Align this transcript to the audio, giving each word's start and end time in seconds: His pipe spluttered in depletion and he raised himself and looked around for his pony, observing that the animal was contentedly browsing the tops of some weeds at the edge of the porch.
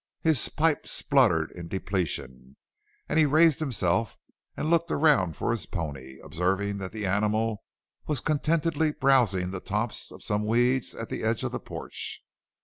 His 0.23 0.49
pipe 0.49 0.87
spluttered 0.87 1.51
in 1.51 1.67
depletion 1.67 2.55
and 3.07 3.19
he 3.19 3.27
raised 3.27 3.59
himself 3.59 4.17
and 4.57 4.71
looked 4.71 4.89
around 4.89 5.35
for 5.37 5.51
his 5.51 5.67
pony, 5.67 6.17
observing 6.23 6.79
that 6.79 6.91
the 6.91 7.05
animal 7.05 7.61
was 8.07 8.19
contentedly 8.19 8.93
browsing 8.93 9.51
the 9.51 9.59
tops 9.59 10.11
of 10.11 10.23
some 10.23 10.43
weeds 10.43 10.95
at 10.95 11.09
the 11.09 11.21
edge 11.21 11.43
of 11.43 11.51
the 11.51 11.59
porch. 11.59 12.23